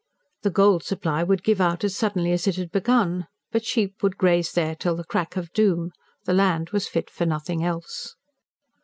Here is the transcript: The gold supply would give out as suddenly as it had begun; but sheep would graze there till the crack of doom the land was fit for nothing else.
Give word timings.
The 0.41 0.49
gold 0.49 0.81
supply 0.83 1.21
would 1.21 1.43
give 1.43 1.61
out 1.61 1.83
as 1.83 1.95
suddenly 1.95 2.31
as 2.31 2.47
it 2.47 2.55
had 2.55 2.71
begun; 2.71 3.27
but 3.51 3.63
sheep 3.63 4.01
would 4.01 4.17
graze 4.17 4.51
there 4.53 4.73
till 4.73 4.95
the 4.95 5.03
crack 5.03 5.35
of 5.37 5.53
doom 5.53 5.91
the 6.25 6.33
land 6.33 6.71
was 6.71 6.87
fit 6.87 7.07
for 7.07 7.27
nothing 7.27 7.63
else. 7.63 8.15